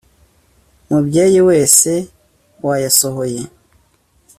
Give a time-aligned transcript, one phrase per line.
[0.89, 1.91] mubyeyi wese
[2.65, 3.43] wayasohoye